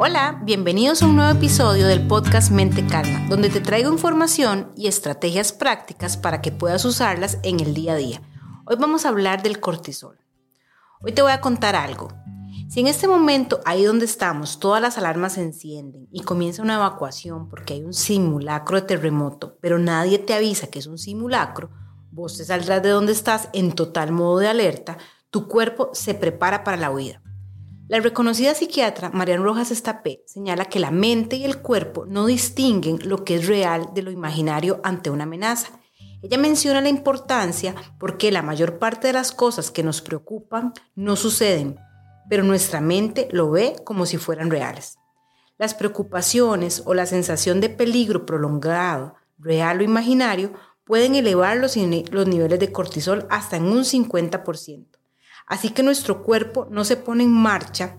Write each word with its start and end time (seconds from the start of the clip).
Hola, 0.00 0.40
bienvenidos 0.44 1.02
a 1.02 1.06
un 1.06 1.16
nuevo 1.16 1.36
episodio 1.36 1.88
del 1.88 2.06
podcast 2.06 2.52
Mente 2.52 2.86
Calma, 2.86 3.26
donde 3.28 3.50
te 3.50 3.60
traigo 3.60 3.90
información 3.92 4.70
y 4.76 4.86
estrategias 4.86 5.52
prácticas 5.52 6.16
para 6.16 6.40
que 6.40 6.52
puedas 6.52 6.84
usarlas 6.84 7.40
en 7.42 7.58
el 7.58 7.74
día 7.74 7.94
a 7.94 7.96
día. 7.96 8.22
Hoy 8.64 8.76
vamos 8.78 9.04
a 9.04 9.08
hablar 9.08 9.42
del 9.42 9.58
cortisol. 9.58 10.16
Hoy 11.00 11.10
te 11.10 11.22
voy 11.22 11.32
a 11.32 11.40
contar 11.40 11.74
algo. 11.74 12.12
Si 12.68 12.78
en 12.78 12.86
este 12.86 13.08
momento, 13.08 13.58
ahí 13.64 13.82
donde 13.82 14.04
estamos, 14.04 14.60
todas 14.60 14.80
las 14.80 14.98
alarmas 14.98 15.32
se 15.32 15.42
encienden 15.42 16.06
y 16.12 16.22
comienza 16.22 16.62
una 16.62 16.76
evacuación 16.76 17.48
porque 17.48 17.74
hay 17.74 17.82
un 17.82 17.92
simulacro 17.92 18.80
de 18.80 18.86
terremoto, 18.86 19.58
pero 19.60 19.80
nadie 19.80 20.20
te 20.20 20.32
avisa 20.32 20.68
que 20.68 20.78
es 20.78 20.86
un 20.86 20.98
simulacro, 20.98 21.70
vos 22.12 22.36
te 22.36 22.44
saldrás 22.44 22.84
de 22.84 22.90
donde 22.90 23.10
estás 23.10 23.48
en 23.52 23.72
total 23.72 24.12
modo 24.12 24.38
de 24.38 24.46
alerta, 24.46 24.96
tu 25.30 25.48
cuerpo 25.48 25.90
se 25.92 26.14
prepara 26.14 26.62
para 26.62 26.76
la 26.76 26.92
huida. 26.92 27.20
La 27.88 28.00
reconocida 28.00 28.54
psiquiatra 28.54 29.08
Marian 29.14 29.42
Rojas 29.42 29.70
Estapé 29.70 30.22
señala 30.26 30.66
que 30.66 30.78
la 30.78 30.90
mente 30.90 31.36
y 31.36 31.46
el 31.46 31.62
cuerpo 31.62 32.04
no 32.04 32.26
distinguen 32.26 32.98
lo 33.08 33.24
que 33.24 33.36
es 33.36 33.46
real 33.46 33.88
de 33.94 34.02
lo 34.02 34.10
imaginario 34.10 34.78
ante 34.84 35.08
una 35.08 35.24
amenaza. 35.24 35.80
Ella 36.20 36.36
menciona 36.36 36.82
la 36.82 36.90
importancia 36.90 37.74
porque 37.98 38.30
la 38.30 38.42
mayor 38.42 38.78
parte 38.78 39.06
de 39.06 39.14
las 39.14 39.32
cosas 39.32 39.70
que 39.70 39.82
nos 39.82 40.02
preocupan 40.02 40.74
no 40.96 41.16
suceden, 41.16 41.78
pero 42.28 42.44
nuestra 42.44 42.82
mente 42.82 43.26
lo 43.32 43.50
ve 43.50 43.76
como 43.84 44.04
si 44.04 44.18
fueran 44.18 44.50
reales. 44.50 44.98
Las 45.56 45.72
preocupaciones 45.72 46.82
o 46.84 46.92
la 46.92 47.06
sensación 47.06 47.62
de 47.62 47.70
peligro 47.70 48.26
prolongado, 48.26 49.14
real 49.38 49.80
o 49.80 49.82
imaginario, 49.82 50.52
pueden 50.84 51.14
elevar 51.14 51.56
los, 51.56 51.74
los 51.74 52.28
niveles 52.28 52.60
de 52.60 52.70
cortisol 52.70 53.26
hasta 53.30 53.56
en 53.56 53.64
un 53.64 53.84
50%. 53.84 54.97
Así 55.48 55.70
que 55.70 55.82
nuestro 55.82 56.22
cuerpo 56.22 56.68
no 56.70 56.84
se 56.84 56.96
pone 56.96 57.24
en 57.24 57.32
marcha 57.32 57.98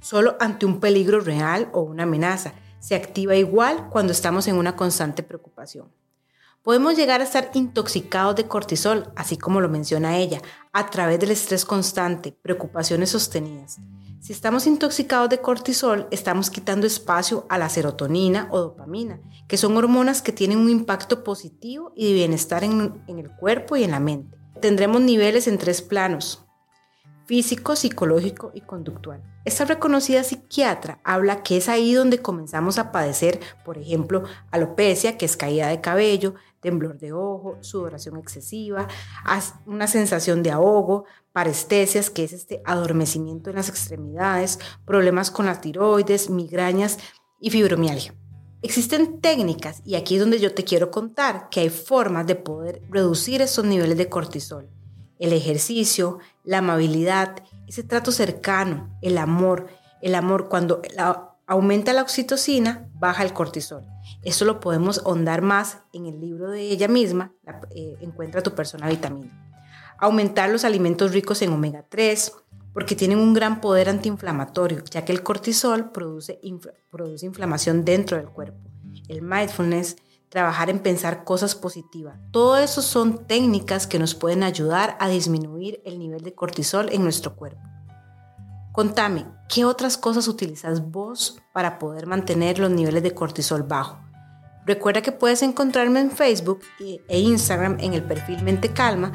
solo 0.00 0.36
ante 0.40 0.66
un 0.66 0.80
peligro 0.80 1.20
real 1.20 1.68
o 1.72 1.80
una 1.82 2.04
amenaza, 2.04 2.54
se 2.78 2.94
activa 2.94 3.36
igual 3.36 3.88
cuando 3.90 4.12
estamos 4.12 4.48
en 4.48 4.56
una 4.56 4.76
constante 4.76 5.22
preocupación. 5.22 5.88
Podemos 6.62 6.96
llegar 6.96 7.20
a 7.20 7.24
estar 7.24 7.50
intoxicados 7.54 8.36
de 8.36 8.46
cortisol, 8.46 9.12
así 9.16 9.38
como 9.38 9.60
lo 9.60 9.68
menciona 9.70 10.18
ella, 10.18 10.42
a 10.72 10.90
través 10.90 11.18
del 11.18 11.30
estrés 11.30 11.64
constante, 11.64 12.32
preocupaciones 12.32 13.10
sostenidas. 13.10 13.78
Si 14.20 14.34
estamos 14.34 14.66
intoxicados 14.66 15.30
de 15.30 15.40
cortisol, 15.40 16.06
estamos 16.10 16.50
quitando 16.50 16.86
espacio 16.86 17.46
a 17.48 17.56
la 17.56 17.70
serotonina 17.70 18.48
o 18.50 18.58
dopamina, 18.58 19.20
que 19.48 19.56
son 19.56 19.74
hormonas 19.78 20.20
que 20.20 20.32
tienen 20.32 20.58
un 20.58 20.68
impacto 20.68 21.24
positivo 21.24 21.92
y 21.96 22.08
de 22.08 22.14
bienestar 22.14 22.62
en, 22.62 23.02
en 23.06 23.18
el 23.18 23.30
cuerpo 23.30 23.76
y 23.76 23.84
en 23.84 23.92
la 23.92 24.00
mente. 24.00 24.36
Tendremos 24.60 25.00
niveles 25.00 25.46
en 25.46 25.56
tres 25.56 25.80
planos, 25.80 26.44
físico, 27.30 27.76
psicológico 27.76 28.50
y 28.54 28.60
conductual. 28.60 29.22
Esta 29.44 29.64
reconocida 29.64 30.24
psiquiatra 30.24 30.98
habla 31.04 31.44
que 31.44 31.58
es 31.58 31.68
ahí 31.68 31.94
donde 31.94 32.18
comenzamos 32.18 32.76
a 32.76 32.90
padecer, 32.90 33.38
por 33.64 33.78
ejemplo, 33.78 34.24
alopecia, 34.50 35.16
que 35.16 35.26
es 35.26 35.36
caída 35.36 35.68
de 35.68 35.80
cabello, 35.80 36.34
temblor 36.58 36.98
de 36.98 37.12
ojo, 37.12 37.56
sudoración 37.60 38.16
excesiva, 38.16 38.88
una 39.64 39.86
sensación 39.86 40.42
de 40.42 40.50
ahogo, 40.50 41.04
parestesias, 41.32 42.10
que 42.10 42.24
es 42.24 42.32
este 42.32 42.62
adormecimiento 42.64 43.50
en 43.50 43.56
las 43.56 43.68
extremidades, 43.68 44.58
problemas 44.84 45.30
con 45.30 45.46
la 45.46 45.60
tiroides, 45.60 46.30
migrañas 46.30 46.98
y 47.38 47.50
fibromialgia. 47.50 48.12
Existen 48.60 49.20
técnicas, 49.20 49.82
y 49.84 49.94
aquí 49.94 50.16
es 50.16 50.20
donde 50.20 50.40
yo 50.40 50.52
te 50.52 50.64
quiero 50.64 50.90
contar, 50.90 51.48
que 51.48 51.60
hay 51.60 51.70
formas 51.70 52.26
de 52.26 52.34
poder 52.34 52.82
reducir 52.90 53.40
esos 53.40 53.64
niveles 53.64 53.96
de 53.96 54.08
cortisol 54.08 54.68
el 55.20 55.32
ejercicio, 55.32 56.18
la 56.42 56.58
amabilidad, 56.58 57.44
ese 57.68 57.84
trato 57.84 58.10
cercano, 58.10 58.98
el 59.02 59.18
amor. 59.18 59.68
El 60.02 60.14
amor, 60.14 60.48
cuando 60.48 60.80
aumenta 61.46 61.92
la 61.92 62.02
oxitocina, 62.02 62.88
baja 62.94 63.22
el 63.22 63.34
cortisol. 63.34 63.84
Eso 64.22 64.46
lo 64.46 64.60
podemos 64.60 64.98
ahondar 65.04 65.42
más 65.42 65.82
en 65.92 66.06
el 66.06 66.20
libro 66.20 66.50
de 66.50 66.62
ella 66.62 66.88
misma, 66.88 67.32
eh, 67.74 67.96
Encuentra 68.00 68.42
tu 68.42 68.54
persona 68.54 68.88
vitamina. 68.88 69.30
Aumentar 69.98 70.48
los 70.48 70.64
alimentos 70.64 71.12
ricos 71.12 71.42
en 71.42 71.52
omega 71.52 71.84
3, 71.86 72.32
porque 72.72 72.96
tienen 72.96 73.18
un 73.18 73.34
gran 73.34 73.60
poder 73.60 73.90
antiinflamatorio, 73.90 74.82
ya 74.90 75.04
que 75.04 75.12
el 75.12 75.22
cortisol 75.22 75.90
produce, 75.90 76.40
produce 76.90 77.26
inflamación 77.26 77.84
dentro 77.84 78.16
del 78.16 78.28
cuerpo. 78.28 78.58
El 79.08 79.20
mindfulness, 79.20 79.96
trabajar 80.30 80.70
en 80.70 80.78
pensar 80.78 81.24
cosas 81.24 81.54
positivas. 81.54 82.18
Todo 82.30 82.56
eso 82.56 82.80
son 82.80 83.26
técnicas 83.26 83.86
que 83.86 83.98
nos 83.98 84.14
pueden 84.14 84.42
ayudar 84.42 84.96
a 85.00 85.08
disminuir 85.08 85.82
el 85.84 85.98
nivel 85.98 86.22
de 86.22 86.34
cortisol 86.34 86.88
en 86.92 87.02
nuestro 87.02 87.36
cuerpo. 87.36 87.60
Contame, 88.72 89.26
¿qué 89.48 89.64
otras 89.64 89.98
cosas 89.98 90.28
utilizas 90.28 90.90
vos 90.90 91.38
para 91.52 91.78
poder 91.78 92.06
mantener 92.06 92.58
los 92.60 92.70
niveles 92.70 93.02
de 93.02 93.12
cortisol 93.12 93.64
bajo? 93.64 93.98
Recuerda 94.64 95.02
que 95.02 95.10
puedes 95.10 95.42
encontrarme 95.42 96.00
en 96.00 96.12
Facebook 96.12 96.60
e 96.78 97.18
Instagram 97.18 97.78
en 97.80 97.94
el 97.94 98.04
perfil 98.04 98.42
Mente 98.44 98.72
Calma 98.72 99.12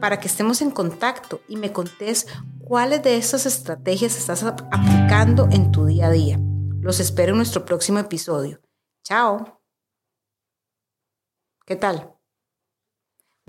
para 0.00 0.18
que 0.18 0.26
estemos 0.26 0.62
en 0.62 0.72
contacto 0.72 1.40
y 1.48 1.56
me 1.56 1.72
contés 1.72 2.26
cuáles 2.58 3.02
de 3.02 3.16
estas 3.16 3.46
estrategias 3.46 4.16
estás 4.16 4.42
aplicando 4.42 5.48
en 5.52 5.70
tu 5.70 5.84
día 5.84 6.06
a 6.06 6.10
día. 6.10 6.40
Los 6.80 6.98
espero 6.98 7.32
en 7.32 7.36
nuestro 7.36 7.64
próximo 7.64 8.00
episodio. 8.00 8.60
Chao. 9.04 9.59
¿Qué 11.70 11.76
tal? 11.76 12.19